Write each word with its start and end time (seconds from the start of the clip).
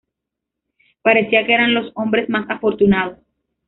Parecía 1.03 1.45
que 1.45 1.53
eran 1.53 1.75
los 1.75 1.91
hombres 1.93 2.27
más 2.27 2.49
afortunados. 2.49 3.19